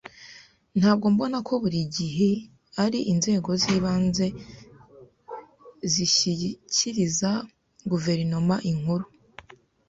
[0.79, 2.29] Ntabwo mbona ko buri gihe
[2.83, 4.25] ari byiza ko inzego z’ibanze
[5.91, 7.31] zishyikiriza
[7.89, 9.05] guverinoma nkuru.